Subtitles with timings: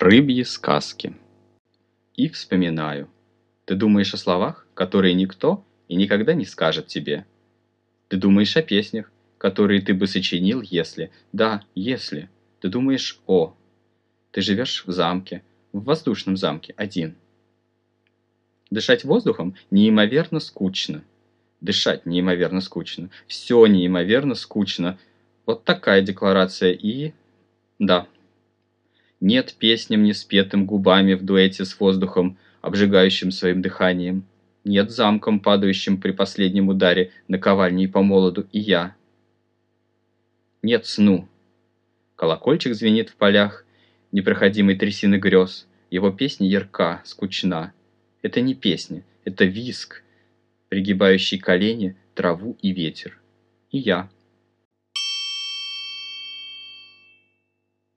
[0.00, 1.14] Рыбьи сказки.
[2.16, 3.10] И вспоминаю.
[3.66, 7.26] Ты думаешь о словах, которые никто и никогда не скажет тебе.
[8.08, 11.10] Ты думаешь о песнях, которые ты бы сочинил, если...
[11.34, 12.30] Да, если.
[12.60, 13.54] Ты думаешь о...
[14.30, 17.14] Ты живешь в замке, в воздушном замке, один.
[18.70, 21.04] Дышать воздухом неимоверно скучно.
[21.60, 23.10] Дышать неимоверно скучно.
[23.26, 24.98] Все неимоверно скучно.
[25.44, 27.12] Вот такая декларация и...
[27.78, 28.06] Да.
[29.20, 34.24] Нет песням, не спетым губами в дуэте с воздухом, обжигающим своим дыханием.
[34.64, 38.96] Нет замком, падающим при последнем ударе на ковальне и по молоду, и я.
[40.62, 41.28] Нет сну.
[42.16, 43.64] Колокольчик звенит в полях,
[44.12, 45.66] непроходимой трясины грез.
[45.90, 47.72] Его песня ярка, скучна.
[48.22, 50.02] Это не песня, это виск,
[50.68, 53.18] пригибающий колени, траву и ветер.
[53.70, 54.10] И я.